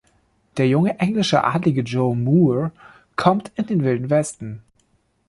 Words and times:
Der 0.57 0.67
junge 0.67 0.97
englische 0.97 1.43
Adlige 1.43 1.81
Joe 1.83 2.15
Moore 2.15 2.71
kommt 3.17 3.51
in 3.55 3.67
den 3.67 3.83
Wilden 3.83 4.09
Westen. 4.09 4.63